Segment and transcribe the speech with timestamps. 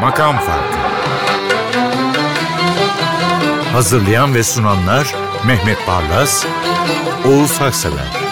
[0.00, 0.80] Makam Farkı.
[3.72, 5.14] Hazırlayan ve sunanlar
[5.46, 6.46] Mehmet Barlas,
[7.26, 8.29] Oğuz Haksever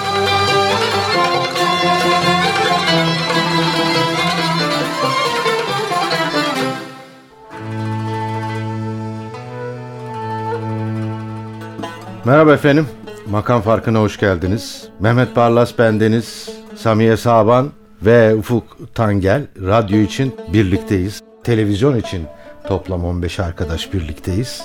[12.28, 12.86] Merhaba efendim.
[13.30, 14.88] Makam Farkı'na hoş geldiniz.
[15.00, 17.70] Mehmet Barlas bendeniz, Samiye Saban
[18.02, 21.20] ve Ufuk Tangel radyo için birlikteyiz.
[21.44, 22.26] Televizyon için
[22.66, 24.62] toplam 15 arkadaş birlikteyiz.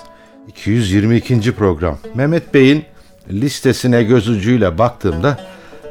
[0.47, 1.55] 222.
[1.55, 1.97] program.
[2.15, 2.83] Mehmet Bey'in
[3.29, 5.37] listesine göz ucuyla baktığımda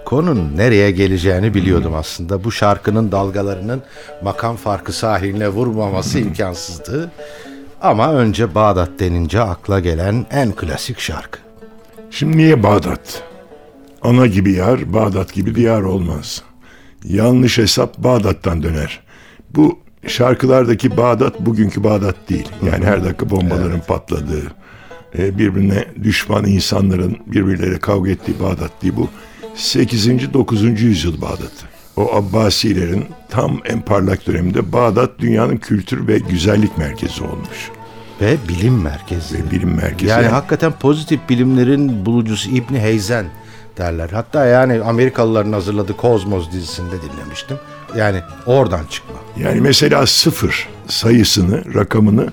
[0.04, 2.44] konunun nereye geleceğini biliyordum aslında.
[2.44, 3.82] Bu şarkının dalgalarının
[4.22, 7.10] makam farkı sahiline vurmaması imkansızdı.
[7.80, 11.41] Ama önce Bağdat denince akla gelen en klasik şarkı.
[12.12, 13.22] Şimdi niye Bağdat?
[14.02, 16.42] Ana gibi yar, Bağdat gibi diyar olmaz.
[17.04, 19.00] Yanlış hesap Bağdat'tan döner.
[19.50, 22.48] Bu şarkılardaki Bağdat bugünkü Bağdat değil.
[22.66, 23.88] Yani her dakika bombaların evet.
[23.88, 24.52] patladığı,
[25.18, 29.08] e, birbirine düşman insanların birbirleriyle kavga ettiği Bağdat değil bu.
[29.54, 30.34] 8.
[30.34, 30.82] 9.
[30.82, 31.52] yüzyıl Bağdat.
[31.96, 37.70] O Abbasilerin tam en parlak döneminde Bağdat dünyanın kültür ve güzellik merkezi olmuş.
[38.22, 39.34] Ve bilim merkezi.
[39.34, 40.10] Ve bilim merkezi.
[40.10, 43.26] Yani, hakikaten pozitif bilimlerin bulucusu İbni Heyzen
[43.78, 44.10] derler.
[44.10, 47.56] Hatta yani Amerikalıların hazırladığı Kozmos dizisinde dinlemiştim.
[47.96, 49.14] Yani oradan çıkma.
[49.36, 52.28] Yani mesela sıfır sayısını, rakamını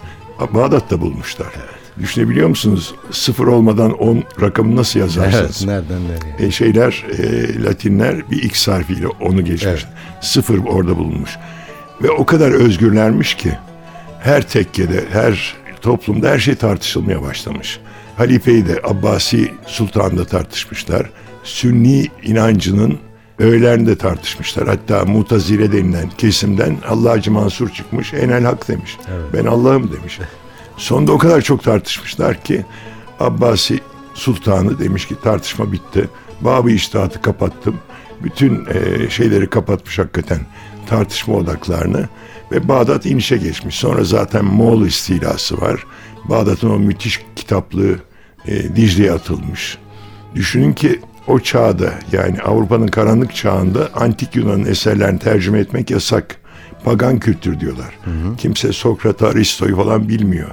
[0.54, 1.48] Bağdat'ta bulmuşlar.
[1.56, 1.80] Evet.
[2.00, 2.96] Düşünebiliyor musunuz?
[3.12, 5.66] Sıfır olmadan on rakamı nasıl yazarsınız?
[5.68, 6.48] Evet, nereden nereye?
[6.48, 9.64] E, şeyler, e, Latinler bir X harfiyle onu geçmiş.
[9.66, 9.88] Evet.
[10.22, 11.38] Sıfır orada bulunmuş.
[12.04, 13.58] Ve o kadar özgürlermiş ki
[14.20, 17.80] her tekkede, her toplumda her şey tartışılmaya başlamış.
[18.18, 21.10] Halifeyi de Abbasi Sultan'da tartışmışlar.
[21.44, 23.00] Sünni inancının
[23.40, 24.68] öğelerinde tartışmışlar.
[24.68, 28.14] Hatta Mutazile denilen kesimden Allah'cı Mansur çıkmış.
[28.14, 28.98] Enel hak demiş.
[29.08, 29.26] Evet.
[29.34, 30.20] Ben Allah'ım demiş.
[30.78, 32.66] Sonunda o kadar çok tartışmışlar ki
[33.20, 33.80] Abbasi
[34.14, 36.10] Sultanı demiş ki tartışma bitti.
[36.42, 37.76] Babı iştahatı kapattım.
[38.24, 40.40] Bütün e, şeyleri kapatmış hakikaten
[40.88, 42.10] tartışma odaklarını
[42.52, 43.76] ve Bağdat inişe geçmiş.
[43.76, 45.86] Sonra zaten Moğol istilası var.
[46.26, 47.96] Bağdat'ın o müthiş kitaplığı
[48.48, 49.78] e, Dicle'ye atılmış.
[50.36, 56.36] Düşünün ki o çağda yani Avrupa'nın karanlık çağında antik Yunan'ın eserlerini tercüme etmek yasak.
[56.84, 58.00] Pagan kültür diyorlar.
[58.06, 58.36] Hı hı.
[58.38, 60.50] Kimse Sokrat, Aristo'yu falan bilmiyor.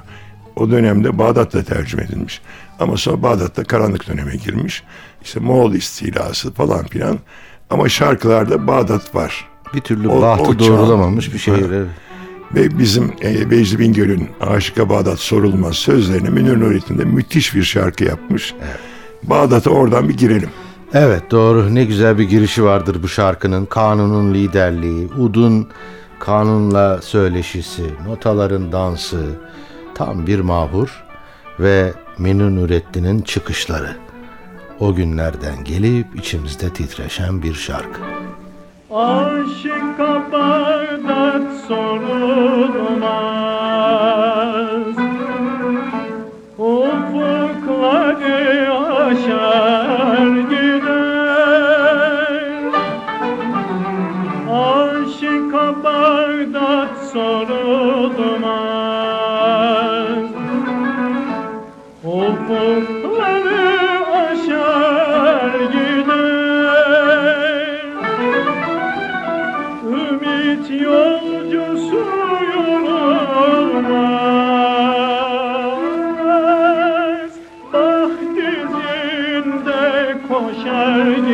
[0.55, 2.41] O dönemde Bağdat'ta tercüme edilmiş.
[2.79, 4.83] Ama sonra Bağdat'ta karanlık döneme girmiş.
[5.23, 7.19] İşte Moğol istilası falan filan.
[7.69, 9.47] Ama şarkılarda Bağdat var.
[9.73, 11.71] Bir türlü o, bahtı o doğrulamamış bir şehir.
[11.71, 11.87] Evet.
[12.55, 18.03] Ve bizim e, Beyzi Bingöl'ün Aşıka Bağdat sorulmaz sözlerini Münir Nurettin de müthiş bir şarkı
[18.03, 18.53] yapmış.
[18.61, 18.79] Evet.
[19.23, 20.49] Bağdat'a oradan bir girelim.
[20.93, 23.65] Evet doğru ne güzel bir girişi vardır bu şarkının.
[23.65, 25.67] Kanunun liderliği, Ud'un
[26.19, 29.25] kanunla söyleşisi, notaların dansı,
[29.95, 31.03] tam bir mahur
[31.59, 33.95] ve Münir Nurettin'in çıkışları.
[34.79, 38.01] O günlerden gelip içimizde titreşen bir şarkı.
[38.91, 39.99] Aşık
[40.31, 42.07] Bağdat sorulmaz
[80.29, 81.26] koşar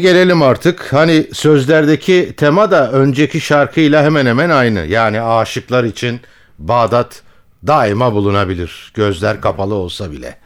[0.00, 0.92] gelelim artık.
[0.92, 4.80] Hani sözlerdeki tema da önceki şarkıyla hemen hemen aynı.
[4.86, 6.20] Yani aşıklar için
[6.58, 7.22] Bağdat
[7.66, 8.92] daima bulunabilir.
[8.94, 10.36] Gözler kapalı olsa bile.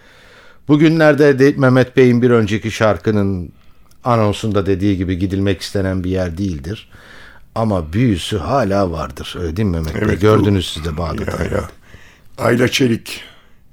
[0.68, 3.52] Bugünlerde de Mehmet Bey'in bir önceki şarkının
[4.04, 6.88] anonsunda dediği gibi gidilmek istenen bir yer değildir.
[7.54, 9.34] Ama büyüsü hala vardır.
[9.40, 10.02] Öyle değil mi Mehmet Bey?
[10.04, 11.42] Evet, bu- Gördünüz siz de Bağdat'ı.
[11.44, 11.64] Ya, ya.
[12.38, 13.20] Ayla Çelik.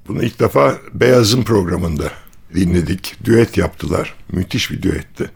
[0.07, 2.03] Bunu ilk defa Beyaz'ın programında
[2.55, 3.15] dinledik.
[3.25, 4.15] Düet yaptılar.
[4.31, 5.29] Müthiş bir düetti.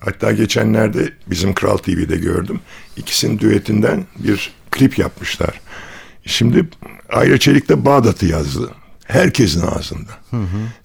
[0.00, 2.60] Hatta geçenlerde bizim Kral TV'de gördüm.
[2.96, 5.60] İkisinin düetinden bir klip yapmışlar.
[6.26, 6.68] Şimdi
[7.10, 8.70] Ayla Çelik de Bağdat'ı yazdı.
[9.04, 10.10] Herkesin ağzında.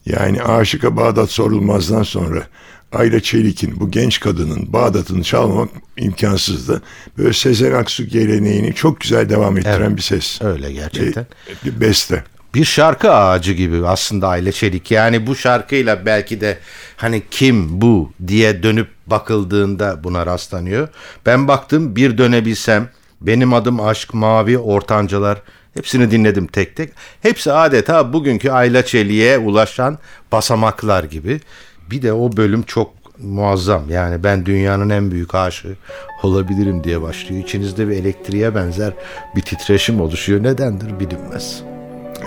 [0.05, 2.47] Yani Aşıka Bağdat sorulmazdan sonra
[2.91, 6.81] Ayla Çelik'in bu genç kadının Bağdat'ını çalmamak imkansızdı.
[7.17, 9.97] Böyle Sezen Aksu geleneğini çok güzel devam ettiren Evet.
[9.97, 10.41] bir ses.
[10.41, 11.25] Öyle gerçekten.
[11.65, 12.23] Bir, bir beste.
[12.55, 14.91] Bir şarkı ağacı gibi aslında Aile Çelik.
[14.91, 16.57] Yani bu şarkıyla belki de
[16.97, 20.87] hani kim bu diye dönüp bakıldığında buna rastlanıyor.
[21.25, 22.89] Ben baktım bir dönebilsem
[23.21, 25.41] benim adım aşk mavi ortancalar
[25.73, 26.89] hepsini dinledim tek tek.
[27.21, 29.99] Hepsi adeta bugünkü Ayla Çelik'e ulaşan
[30.31, 31.41] basamaklar gibi.
[31.91, 33.89] Bir de o bölüm çok muazzam.
[33.89, 35.75] Yani ben dünyanın en büyük aşığı
[36.23, 37.43] olabilirim diye başlıyor.
[37.43, 38.93] İçinizde bir elektriğe benzer
[39.35, 40.43] bir titreşim oluşuyor.
[40.43, 41.72] Nedendir bilinmez.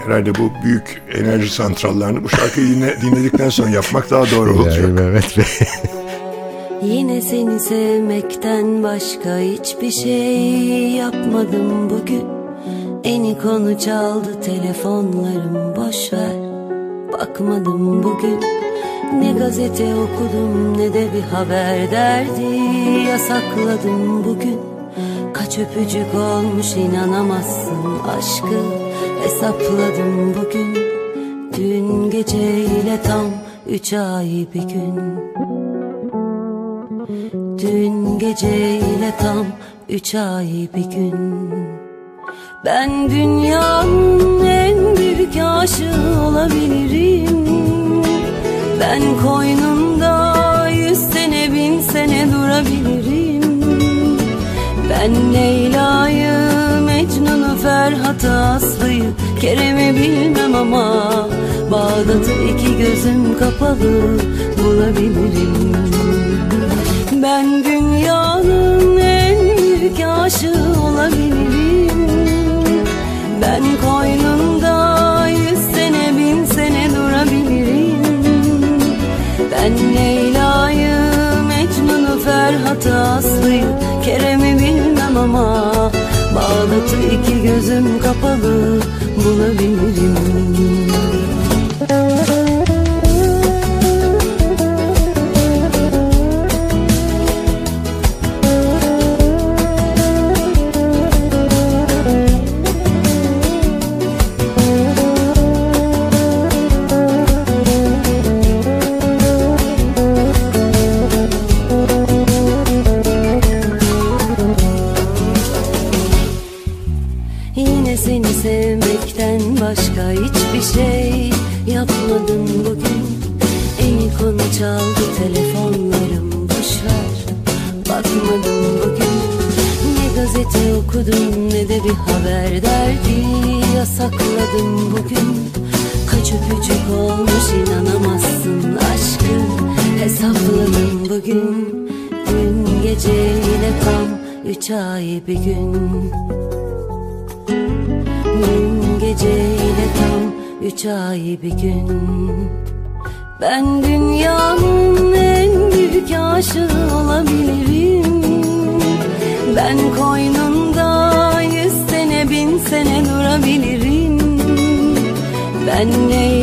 [0.04, 4.88] Herhalde bu büyük enerji santrallerini bu şarkıyı dinle, dinledikten sonra yapmak daha doğru Yani olacak.
[4.88, 5.44] Mehmet Bey.
[6.82, 12.24] Yine seni sevmekten başka hiçbir şey yapmadım bugün.
[13.04, 16.46] Eni konu çaldı telefonlarım boş ver
[17.12, 18.40] Bakmadım bugün.
[19.20, 22.56] Ne gazete okudum ne de bir haber derdi
[23.08, 24.60] Yasakladım bugün.
[25.34, 28.85] Kaç öpücük olmuş inanamazsın aşkı
[29.26, 30.74] Hesapladım bugün.
[31.56, 33.26] Dün geceyle tam
[33.66, 34.94] üç ay bir gün.
[37.58, 39.46] Dün geceyle tam
[39.88, 41.38] üç ay bir gün.
[42.64, 47.46] Ben dünyanın en büyük aşığı olabilirim.
[48.80, 53.60] Ben koynunda yüz sene bin sene durabilirim.
[54.90, 56.45] Ben Leyla'yı,
[57.66, 59.04] Ferhat'ı, Aslı'yı
[59.40, 61.04] Kerem'i bilmem ama
[61.70, 64.18] Bağdat'ı iki gözüm kapalı
[64.58, 65.72] bulabilirim.
[67.22, 71.90] Ben dünyanın en büyük aşığı olabilirim.
[73.42, 77.96] Ben koynunda yüz sene bin sene durabilirim.
[79.52, 80.96] Ben Leyla'yı,
[81.48, 83.66] Mecnun'u, Ferhat'ı, Aslı'yı
[84.04, 85.75] Kerem'i bilmem ama
[86.36, 88.80] Bağdat'ı iki gözüm kapalı
[89.24, 90.95] bulabilirim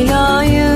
[0.04, 0.68] Leyla'yı,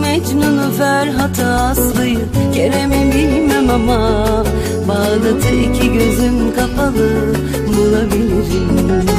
[0.00, 2.18] Mecnun'u, Ferhat'ı, Aslı'yı
[2.54, 4.44] Kerem'i bilmem ama
[4.88, 7.34] Bağdat'ı iki gözüm kapalı
[7.76, 9.13] bulabilirim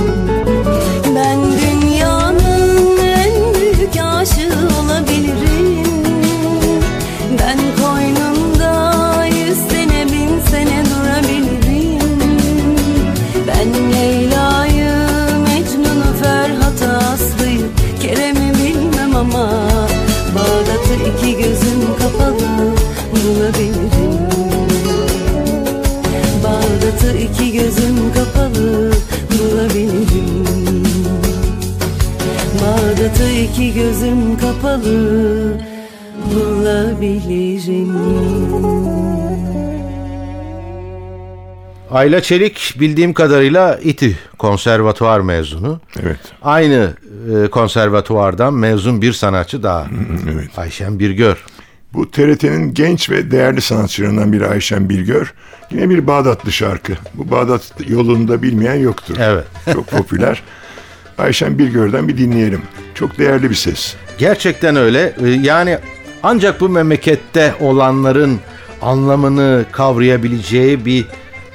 [23.25, 24.15] bulabilirim
[26.43, 28.91] Bağdat'ı iki gözüm kapalı
[29.31, 30.83] bulabilirim
[32.61, 35.61] Bağdat'ı iki gözüm kapalı
[36.35, 37.95] bulabilirim
[41.91, 45.79] Ayla Çelik bildiğim kadarıyla İTÜ konservatuvar mezunu.
[46.03, 46.19] Evet.
[46.41, 46.93] Aynı
[47.35, 49.87] e, konservatuvardan mezun bir sanatçı daha.
[50.31, 50.57] Evet.
[50.57, 51.45] Ayşen Birgör.
[51.95, 55.33] Bu TRT'nin genç ve değerli sanatçılarından biri Ayşen Birgör.
[55.71, 56.93] Yine bir Bağdatlı şarkı.
[57.13, 59.15] Bu Bağdat yolunda bilmeyen yoktur.
[59.19, 59.45] Evet.
[59.73, 60.43] Çok popüler.
[61.17, 62.61] Ayşen Birgör'den bir dinleyelim.
[62.95, 63.95] Çok değerli bir ses.
[64.17, 65.13] Gerçekten öyle.
[65.25, 65.77] E, Yani
[66.23, 68.39] ancak bu memlekette olanların
[68.81, 71.05] anlamını kavrayabileceği bir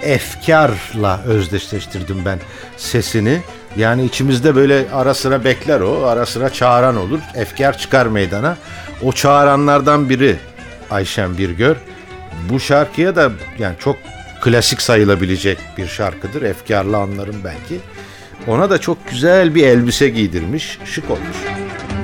[0.03, 2.39] efkarla özdeşleştirdim ben
[2.77, 3.41] sesini.
[3.77, 7.19] Yani içimizde böyle ara sıra bekler o, ara sıra çağıran olur.
[7.35, 8.57] Efkar çıkar meydana.
[9.03, 10.37] O çağıranlardan biri
[10.91, 11.77] Ayşen Birgör.
[12.49, 13.97] Bu şarkıya da yani çok
[14.43, 16.43] klasik sayılabilecek bir şarkıdır.
[16.43, 17.81] Efkarlı anlarım belki.
[18.47, 20.79] Ona da çok güzel bir elbise giydirmiş.
[20.85, 21.37] Şık olmuş.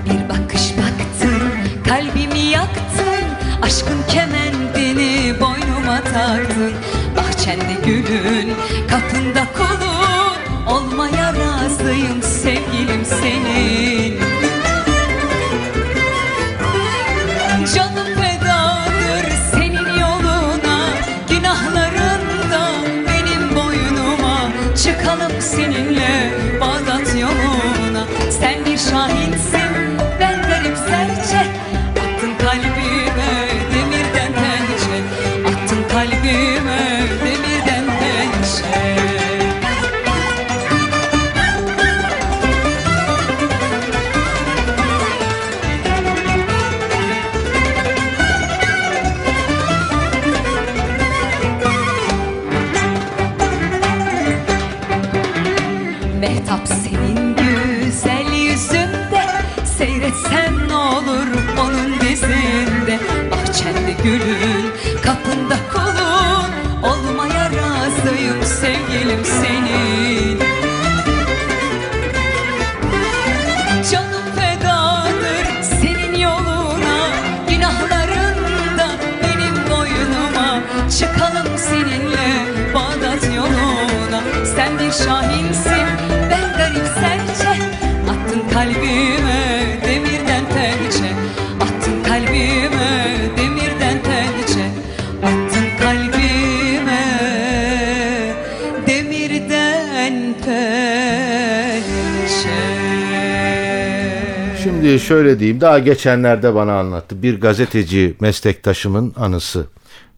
[0.04, 1.42] Bir bakış baktın,
[1.88, 3.24] kalbimi yaktın
[3.62, 6.72] Aşkın kemendini boynuma tardın
[7.16, 8.54] Bahçende gülün,
[8.90, 13.45] kapında kulun Olmaya razıyım sevgilim senin
[64.06, 64.45] Bahçende
[104.98, 107.22] Şöyle diyeyim daha geçenlerde bana anlattı.
[107.22, 109.66] Bir gazeteci meslektaşımın anısı.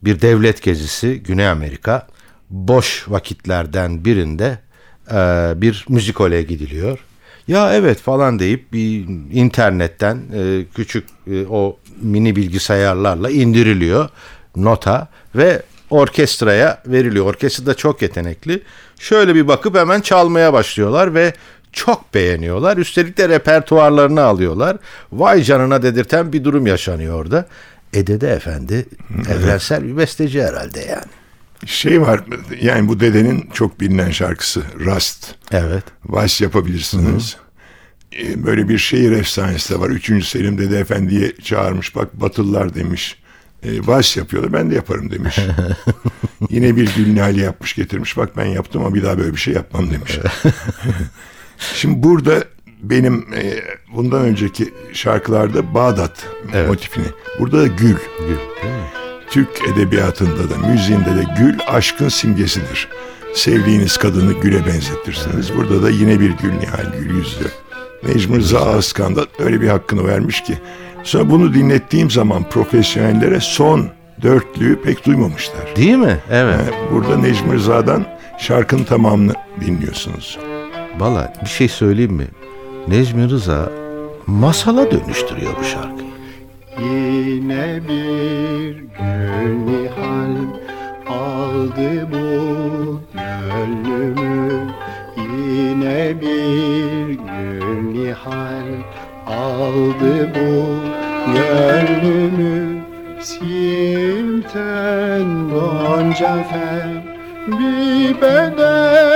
[0.03, 2.07] Bir devlet gezisi Güney Amerika.
[2.49, 4.59] Boş vakitlerden birinde
[5.11, 5.15] e,
[5.55, 6.99] bir müzikole gidiliyor.
[7.47, 14.09] Ya evet falan deyip bir internetten e, küçük e, o mini bilgisayarlarla indiriliyor
[14.55, 17.25] nota ve orkestraya veriliyor.
[17.25, 18.61] Orkestra da çok yetenekli.
[18.99, 21.33] Şöyle bir bakıp hemen çalmaya başlıyorlar ve
[21.73, 22.77] çok beğeniyorlar.
[22.77, 24.77] Üstelik de repertuarlarını alıyorlar.
[25.11, 27.45] Vay canına dedirten bir durum yaşanıyor orada.
[27.93, 28.85] E dede efendi
[29.29, 31.05] evrensel bir besteci herhalde yani.
[31.65, 32.21] Şey var
[32.61, 35.35] yani bu dedenin çok bilinen şarkısı Rust.
[35.51, 35.83] Evet.
[36.05, 37.37] Vals yapabilirsiniz.
[38.19, 39.89] Ee, Böyle bir şehir efsanesi de var.
[39.89, 41.95] Üçüncü Selim Dede Efendi'ye çağırmış.
[41.95, 43.17] Bak Batılılar demiş.
[43.63, 44.53] E, vals yapıyorlar.
[44.53, 45.39] Ben de yaparım demiş.
[46.49, 48.17] Yine bir Gülnali yapmış getirmiş.
[48.17, 50.19] Bak ben yaptım ama bir daha böyle bir şey yapmam demiş.
[51.59, 52.43] Şimdi burada
[52.81, 53.63] benim e,
[53.95, 56.27] bundan önceki şarkılarda Bağdat
[56.67, 57.05] motifini.
[57.39, 57.95] Burada da gül.
[59.29, 62.87] Türk edebiyatında da müziğinde de gül aşkın simgesidir.
[63.33, 65.57] Sevdiğiniz kadını güle benzetirsiniz.
[65.57, 67.45] Burada da yine bir gül Nihal Gül yüzlü.
[68.03, 70.57] Necmi Rıza Askan da öyle bir hakkını vermiş ki.
[71.03, 73.89] Sonra bunu dinlettiğim zaman profesyonellere son
[74.21, 75.75] dörtlüğü pek duymamışlar.
[75.75, 76.17] Değil mi?
[76.31, 76.55] Evet.
[76.59, 78.05] Yani Burada Necmi Rıza'dan
[78.39, 80.39] şarkının tamamını dinliyorsunuz.
[80.99, 82.27] Valla bir şey söyleyeyim mi?
[82.87, 83.69] Necmi Rıza
[84.27, 86.09] masala dönüştürüyor bu şarkıyı.
[86.79, 90.35] Yine bir gül nihal
[91.07, 94.67] aldı bu gönlümü
[95.17, 98.69] Yine bir gül nihal
[99.27, 100.75] aldı bu
[101.33, 102.79] gönlümü
[103.21, 107.03] Simten gonca fel
[107.47, 109.08] bir bedel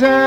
[0.00, 0.23] pek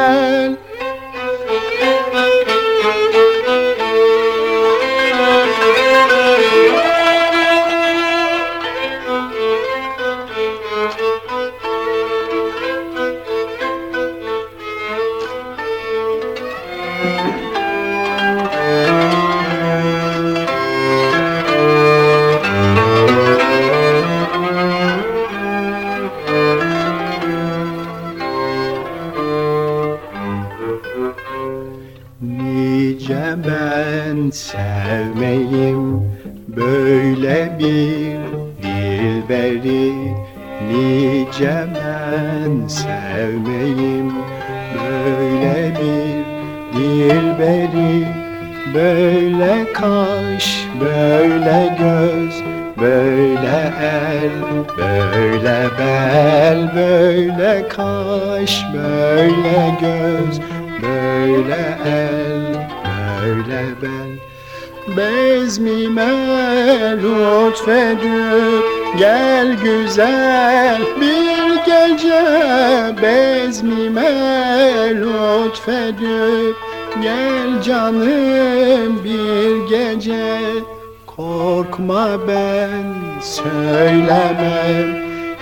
[84.18, 84.88] söylemem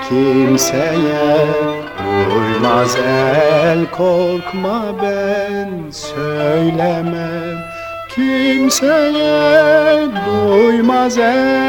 [0.10, 1.48] kimseye
[2.30, 7.58] Duymaz el korkma ben söylemem.
[8.16, 11.66] Kimseye duymaz el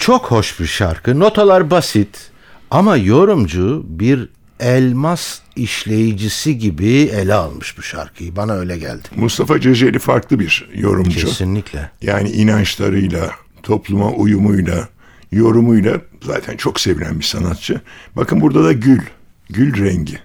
[0.00, 1.20] çok hoş bir şarkı.
[1.20, 2.30] Notalar basit
[2.70, 4.28] ama yorumcu bir
[4.60, 8.36] elmas işleyicisi gibi ele almış bu şarkıyı.
[8.36, 9.08] Bana öyle geldi.
[9.16, 11.26] Mustafa Ceceli farklı bir yorumcu.
[11.26, 11.90] Kesinlikle.
[12.02, 13.30] Yani inançlarıyla,
[13.62, 14.88] topluma uyumuyla,
[15.32, 17.80] yorumuyla zaten çok sevilen bir sanatçı.
[18.16, 19.00] Bakın burada da gül,
[19.50, 20.18] gül rengi.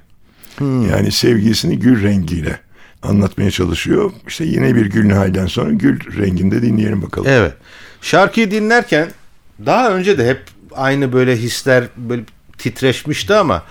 [0.62, 2.60] Yani sevgisini gül rengiyle
[3.04, 4.12] anlatmaya çalışıyor.
[4.28, 7.28] İşte yine bir gül halden sonra gül renginde dinleyelim bakalım.
[7.30, 7.54] Evet.
[8.02, 9.10] Şarkıyı dinlerken
[9.66, 10.42] daha önce de hep
[10.76, 12.22] aynı böyle hisler böyle
[12.58, 13.64] titreşmişti ama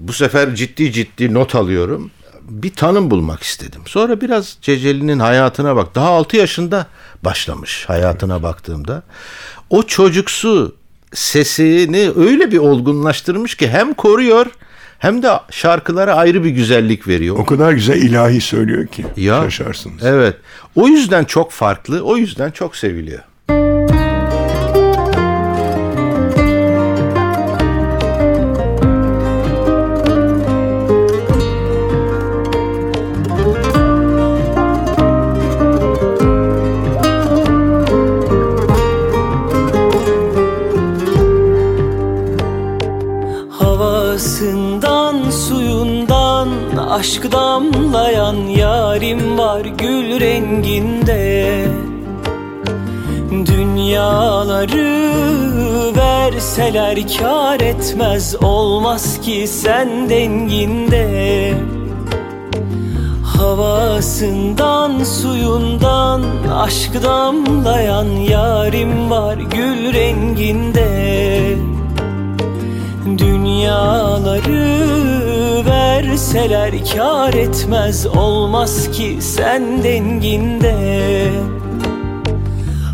[0.00, 2.10] bu sefer ciddi ciddi not alıyorum.
[2.42, 3.82] Bir tanım bulmak istedim.
[3.86, 5.94] Sonra biraz Ceceli'nin hayatına bak.
[5.94, 6.86] Daha 6 yaşında
[7.24, 9.02] başlamış hayatına baktığımda.
[9.70, 10.76] O çocuksu
[11.14, 14.46] sesini öyle bir olgunlaştırmış ki hem koruyor
[14.98, 17.36] hem de şarkılara ayrı bir güzellik veriyor.
[17.38, 19.42] O kadar güzel ilahi söylüyor ki Ya.
[19.42, 20.02] şaşarsınız.
[20.04, 20.36] Evet.
[20.74, 23.22] O yüzden çok farklı, o yüzden çok seviliyor.
[46.98, 51.64] Aşk damlayan yarim var gül renginde.
[53.30, 55.12] Dünyaları
[55.96, 61.54] verseler kar etmez olmaz ki sen denginde.
[63.24, 66.22] Havasından suyundan
[66.54, 70.88] aşk damlayan yarim var gül renginde.
[73.18, 75.07] Dünyaları
[75.98, 80.76] verseler kar etmez olmaz ki sen denginde.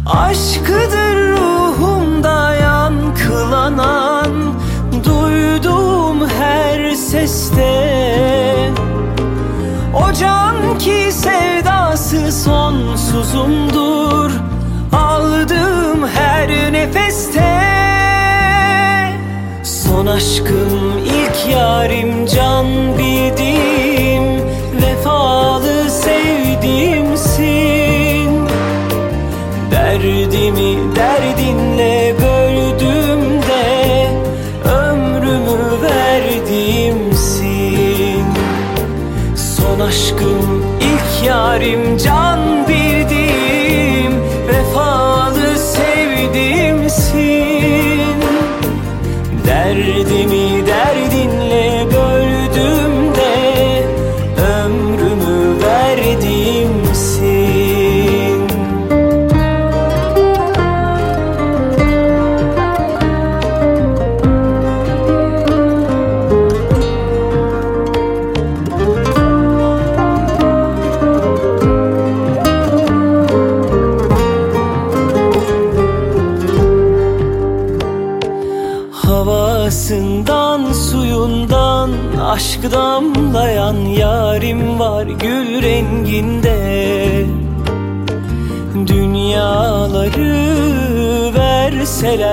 [0.07, 4.33] Aşkıdır ruhumda yankılanan
[5.05, 7.73] Duyduğum her seste.
[9.95, 14.31] O can ki sevdası sonsuzumdur
[14.93, 17.65] Aldığım her nefeste.
[19.63, 21.14] Son aşkım
[21.45, 22.67] ilk yarim can
[22.99, 23.94] bildim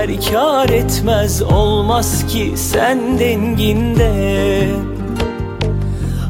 [0.01, 4.69] verseler kar etmez Olmaz ki sen denginde.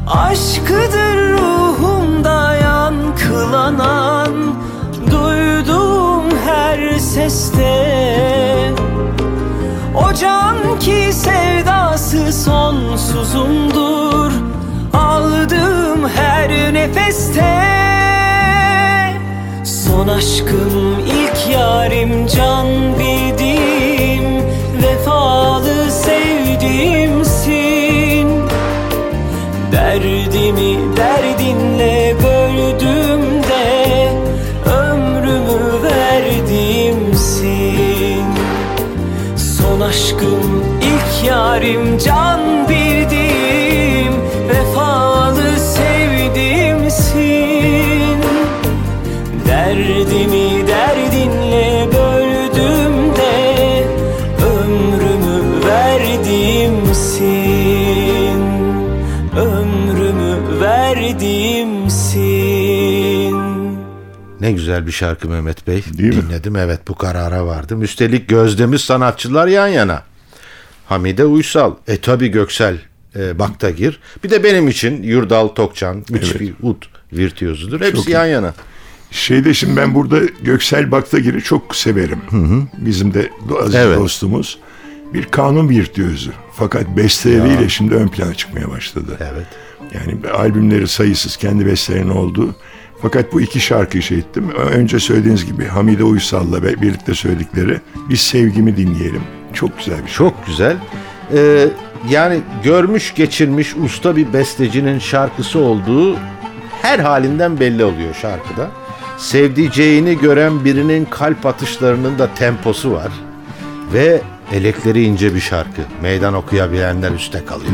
[0.06, 4.32] Aşkıdır ruhumda yankılanan
[5.10, 8.72] Duyduğum her seste.
[9.94, 14.32] O can ki sevdası sonsuzumdur
[14.92, 17.62] Aldığım her nefeste.
[19.64, 20.98] Son aşkım
[21.52, 22.66] yarim can
[22.98, 24.24] bildiğim
[24.82, 27.42] Vefalı sevdiğimsin
[29.72, 34.08] Derdimi derdinle böldüm de
[34.70, 37.04] Ömrümü verdiğimsin
[39.36, 42.81] Son aşkım ilk yarim can bildiğim
[64.52, 65.84] Ne güzel bir şarkı Mehmet Bey.
[65.98, 66.22] Değil mi?
[66.22, 67.82] Dinledim evet bu karara vardım.
[67.82, 70.02] Üstelik gözdemiz sanatçılar yan yana.
[70.86, 72.78] Hamide Uysal, e tabi Göksel
[73.16, 74.00] e, Baktagir.
[74.24, 76.40] Bir de benim için Yurdal Tokcan, müthiş Evet.
[76.40, 77.80] bir ud virtüözüdür.
[77.80, 78.10] Hepsi Çok iyi.
[78.10, 78.54] yan yana.
[79.10, 82.18] Şeyde şimdi ben burada Göksel Baktagir'i çok severim.
[82.78, 83.30] Bizim de
[83.62, 83.98] aziz Evet.
[83.98, 84.58] dostumuz.
[85.14, 86.30] Bir kanun virtüözü.
[86.54, 89.18] Fakat besteleriyle şimdi ön plana çıkmaya başladı.
[89.20, 89.46] Evet.
[89.94, 92.54] Yani albümleri sayısız kendi bestelerinin oldu.
[93.02, 94.50] Fakat bu iki şarkıyı şey ettim.
[94.50, 99.22] Önce söylediğiniz gibi Hamide Uysal'la birlikte söyledikleri Biz Sevgimi dinleyelim.
[99.52, 100.16] Çok güzel bir şey.
[100.16, 100.76] Çok güzel.
[101.34, 101.68] Ee,
[102.10, 106.16] yani görmüş geçirmiş usta bir bestecinin şarkısı olduğu
[106.82, 108.70] her halinden belli oluyor şarkıda.
[109.18, 113.12] Sevdiceğini gören birinin kalp atışlarının da temposu var.
[113.92, 114.20] Ve
[114.52, 115.82] elekleri ince bir şarkı.
[116.02, 117.72] Meydan okuyabilenler üste kalıyor.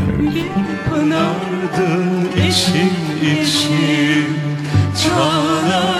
[0.89, 2.91] Pınardın için
[4.69, 5.98] için çağlayan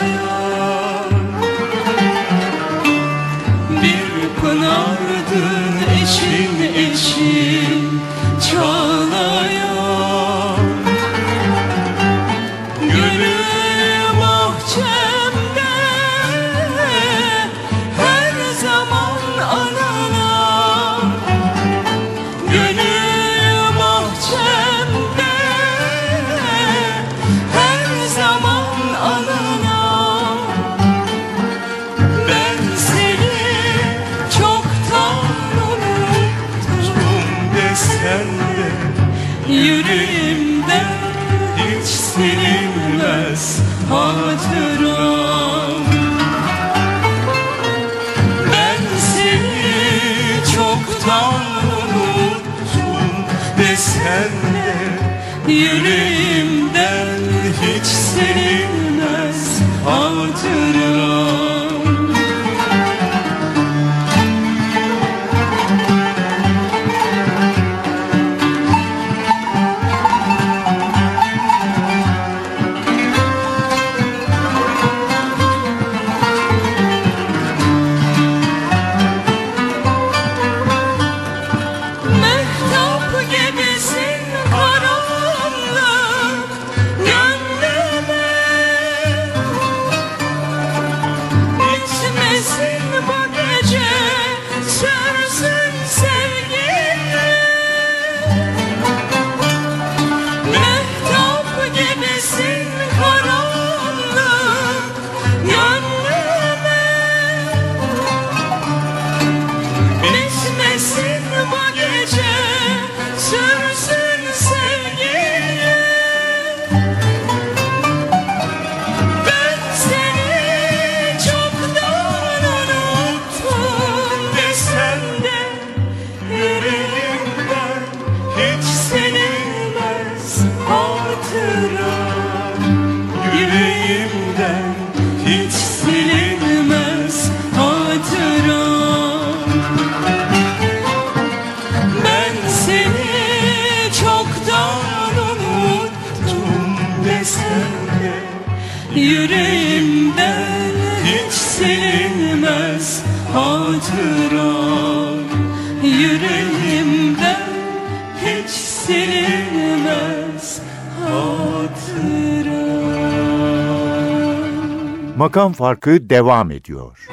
[165.20, 167.08] Makam Farkı devam ediyor.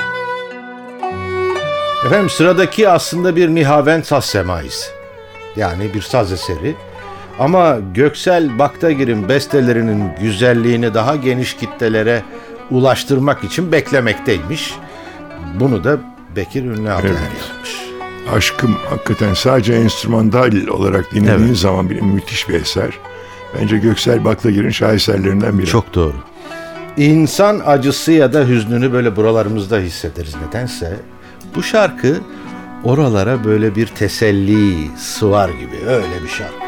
[2.07, 4.87] Efendim sıradaki aslında bir Nihavent saz semaisi.
[5.57, 6.75] Yani bir saz eseri.
[7.39, 12.23] Ama Göksel Baktagir'in bestelerinin güzelliğini daha geniş kitlelere
[12.71, 14.75] ulaştırmak için beklemekteymiş.
[15.61, 15.99] Bunu da
[16.37, 17.05] Bekir Ünlü Evet.
[17.05, 17.77] yapmış.
[18.37, 21.57] Aşkım hakikaten sadece enstrümantal olarak dinlediğin Evet.
[21.59, 22.99] zaman bile müthiş bir eser.
[23.61, 25.67] Bence Göksel Baklagir'in şaheserlerinden biri.
[25.67, 26.15] Çok doğru.
[26.97, 30.97] İnsan acısı ya da hüznünü böyle buralarımızda hissederiz nedense.
[31.55, 32.17] Bu şarkı
[32.85, 36.66] oralara böyle bir teselli sıvar gibi öyle bir şarkı.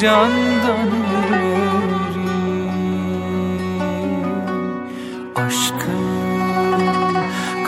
[0.00, 1.58] Candan ileri
[5.36, 6.08] Aşkım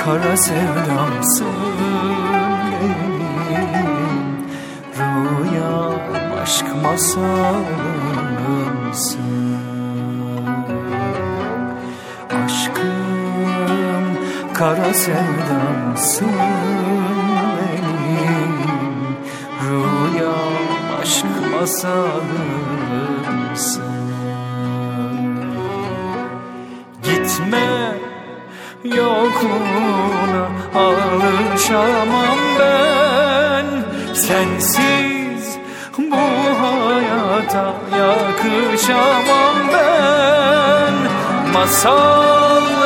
[0.04, 1.46] kara sevdamsın
[3.50, 4.30] benim.
[4.98, 6.00] Rüyam
[6.42, 7.60] aşk masalımsın.
[12.44, 14.06] Aşkım
[14.54, 16.89] kara sevdamsın
[21.70, 22.50] aşk masalımsın
[27.02, 27.98] Gitme
[28.84, 33.66] yokluğuna alışamam ben.
[34.14, 35.58] Sensiz
[35.98, 36.16] bu
[36.60, 40.94] hayata yakışamam ben.
[41.52, 42.79] Masal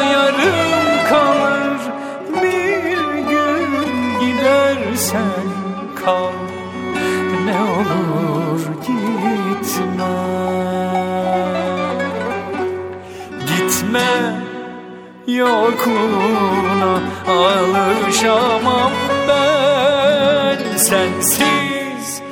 [15.37, 18.93] yokluğuna alışamam
[19.29, 20.77] ben.
[20.77, 22.23] Sensiz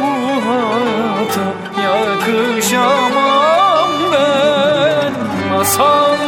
[0.00, 0.04] bu
[0.46, 1.46] hayata
[1.82, 3.12] yakışamam
[4.12, 5.12] ben.
[5.52, 6.18] Masal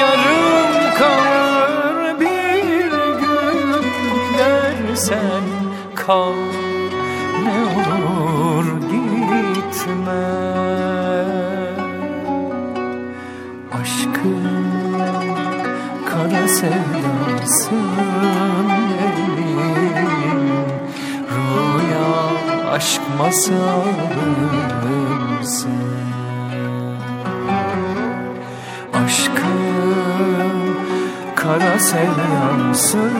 [0.00, 5.44] yarım kalır bir gün gidersen
[5.94, 6.34] kal
[7.44, 7.58] Ne
[7.90, 10.22] olur gitme.
[13.80, 14.51] Aşkım
[16.42, 17.76] kara sevdamsın
[19.28, 20.40] benim
[21.30, 22.10] Rüya
[22.72, 23.70] aşk masalımsın
[29.04, 30.76] Aşkım
[31.36, 33.12] kara sevdamsın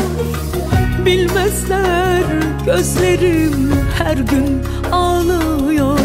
[1.07, 2.23] Bilmezler
[2.67, 5.99] gözlerim her gün ağlıyor.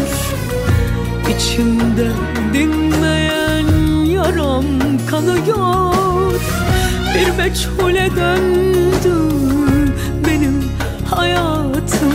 [1.36, 2.08] İçimde
[2.52, 3.68] dinmeyen
[4.04, 4.64] yaram
[5.10, 6.40] kanıyor.
[7.14, 9.16] Bir meçhule döndü
[10.26, 10.64] benim
[11.14, 12.14] hayatım.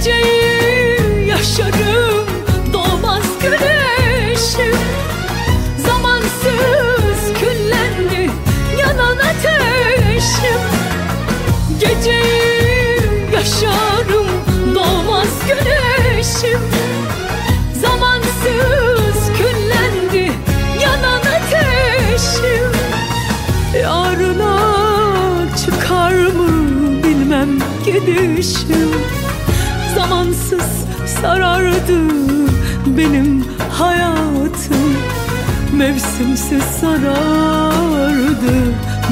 [0.06, 2.26] Geceyi yaşarım
[2.72, 4.78] doğmaz güneşim.
[5.78, 8.30] Zamansız küllendi
[8.78, 10.60] yanan ateşim.
[11.80, 14.26] Geceyi yaşarım
[14.74, 16.60] doğmaz güneşim.
[17.80, 20.32] Zamansız küllendi
[20.82, 22.72] yanan ateşim.
[23.82, 24.58] Yarına
[25.56, 26.48] çıkar mı
[27.04, 29.25] bilmem gidişim
[31.22, 31.98] sarardı
[32.86, 34.96] benim hayatım.
[35.72, 38.54] Mevsimsiz sarardı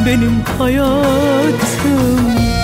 [0.07, 2.64] benim hayatım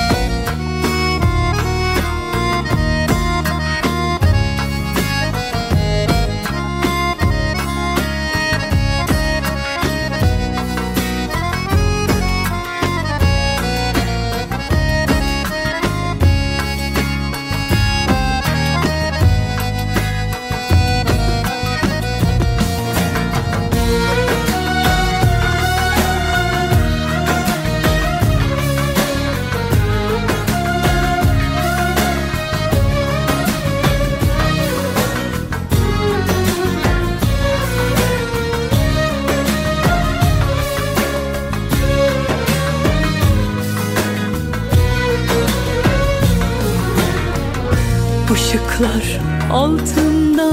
[48.35, 49.21] Işıklar
[49.53, 50.53] altında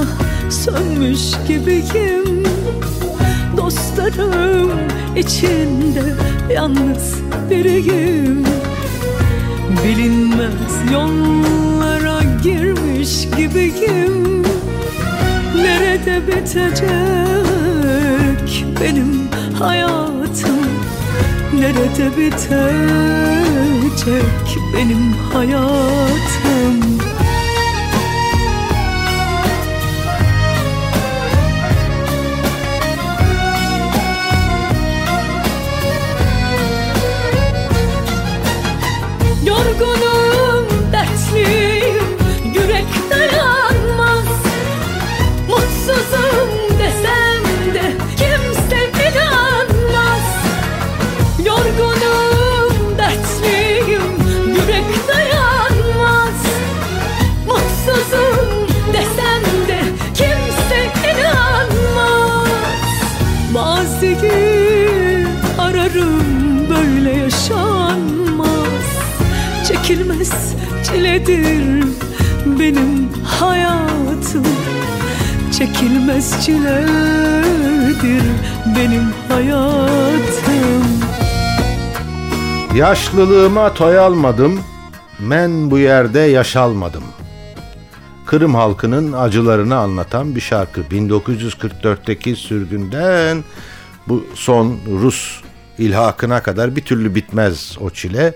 [0.50, 2.44] sönmüş gibiyim.
[3.56, 4.70] Dostlarım
[5.16, 6.02] içinde
[6.54, 7.14] yalnız
[7.50, 8.44] biriyim.
[9.84, 14.42] Bilinmez yollara girmiş gibiyim.
[15.56, 16.86] Nerede bitecek
[18.80, 19.28] benim
[19.58, 20.68] hayatım?
[21.54, 22.48] Nerede bitecek
[24.74, 26.87] benim hayatım
[70.84, 71.84] çiledir
[72.58, 74.46] benim hayatım
[75.58, 78.22] Çekilmez çiledir
[78.76, 80.98] benim hayatım
[82.74, 84.60] Yaşlılığıma toy almadım,
[85.18, 87.02] men bu yerde yaşalmadım.
[88.26, 90.80] Kırım halkının acılarını anlatan bir şarkı.
[90.80, 93.44] 1944'teki sürgünden
[94.08, 95.40] bu son Rus
[95.78, 98.34] ilhakına kadar bir türlü bitmez o çile.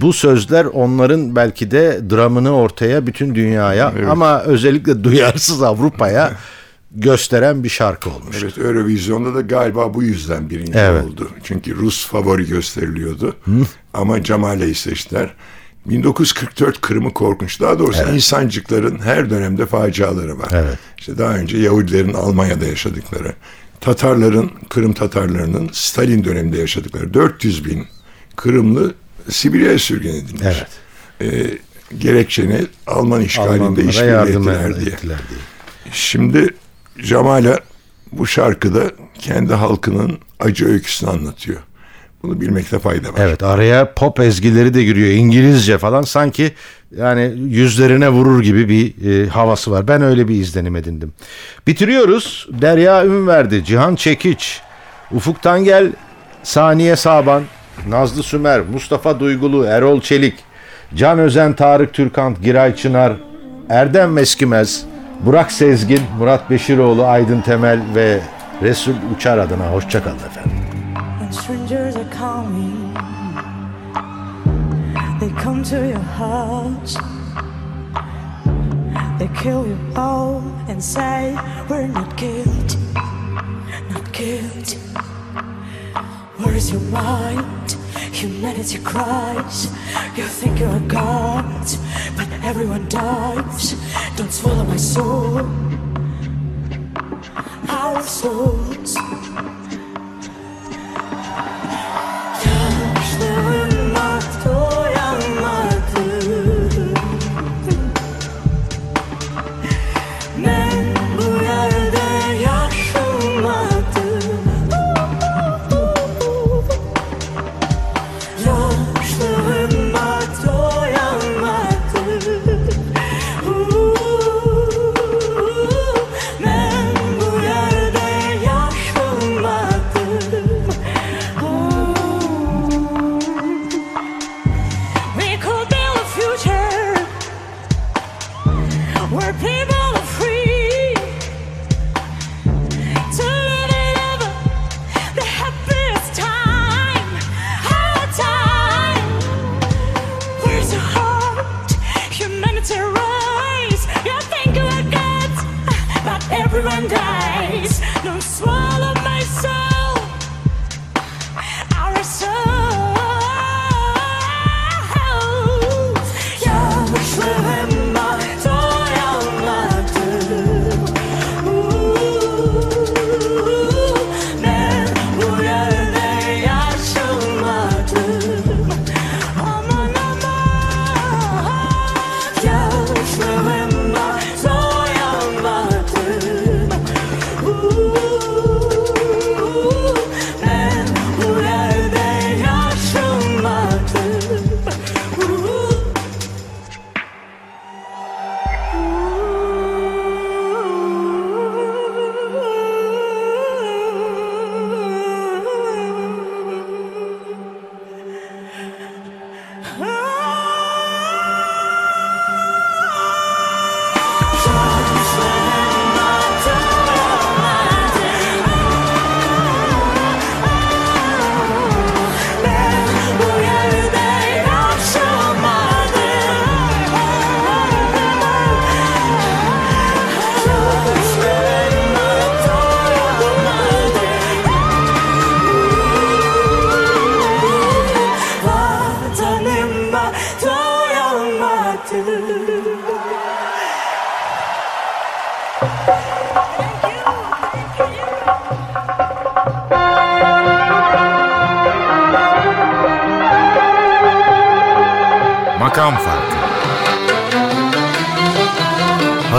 [0.00, 4.08] Bu sözler onların belki de dramını ortaya bütün dünyaya Evet.
[4.08, 6.32] ama özellikle duyarsız Avrupa'ya
[6.90, 8.36] gösteren bir şarkı olmuş.
[8.42, 11.04] Evet Eurovision'da da galiba bu yüzden birinci Evet.
[11.04, 11.30] oldu.
[11.42, 13.36] Çünkü Rus favori gösteriliyordu.
[13.94, 15.34] Ama Cemal'i seçtiler.
[15.86, 17.60] 1944 Kırım'ı korkunç.
[17.60, 20.48] Daha doğrusu insancıkların her dönemde faciaları var.
[20.52, 20.78] Evet.
[20.98, 23.32] İşte daha önce Yahudilerin Almanya'da yaşadıkları,
[23.80, 27.86] Tatarların, Kırım Tatarlarının Stalin döneminde yaşadıkları 400 bin
[28.36, 28.94] Kırımlı
[29.30, 30.42] Sibirya'ya sürgün edilmiş.
[30.44, 30.66] Evet.
[31.20, 31.58] Ee,
[31.98, 34.94] gerekçeni Alman işgalinde yardım ettiler diye.
[34.94, 35.40] ettiler diye.
[35.92, 36.48] Şimdi
[37.02, 37.60] Cemal'a
[38.12, 38.82] bu şarkıda
[39.18, 41.60] kendi halkının acı öyküsünü anlatıyor.
[42.22, 43.18] Bunu bilmekte fayda var.
[43.18, 45.08] Evet araya pop ezgileri de giriyor.
[45.08, 46.52] İngilizce falan sanki
[46.96, 49.88] yani yüzlerine vurur gibi bir e, havası var.
[49.88, 51.12] Ben öyle bir izlenim edindim.
[51.66, 52.48] Bitiriyoruz.
[52.50, 54.60] Derya Ünverdi, Cihan Çekiç,
[55.12, 55.92] Ufuk Tangel,
[56.42, 57.42] Saniye Saban,
[57.88, 60.34] Nazlı Sümer, Mustafa Duygulu, Erol Çelik,
[60.94, 63.12] Can Özen, Tarık Türkant, Giray Çınar,
[63.68, 64.84] Erdem Meskimez,
[65.20, 68.20] Burak Sezgin, Murat Beşiroğlu, Aydın Temel ve
[68.62, 70.52] Resul Uçar adına hoşçakalın efendim.
[79.18, 81.34] They kill you all and say,
[81.68, 82.76] We're not guilty,
[83.94, 84.76] not guilty.
[86.46, 87.72] Where's your mind?
[88.12, 89.66] Humanity cries.
[90.16, 91.66] You think you're a god,
[92.16, 93.74] but everyone dies.
[94.16, 95.40] Don't swallow my soul,
[97.68, 98.96] our souls.